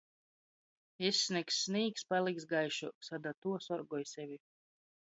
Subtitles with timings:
[1.09, 4.43] Izsnigs snīgs, paliks gaišuoks, a da tuo sorgoj sevi!